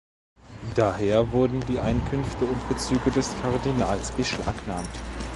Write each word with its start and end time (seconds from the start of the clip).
Daher 0.73 1.31
wurden 1.31 1.59
die 1.67 1.77
Einkünfte 1.79 2.45
und 2.45 2.69
Bezüge 2.69 3.11
des 3.11 3.39
Kardinals 3.43 4.09
beschlagnahmt. 4.11 4.89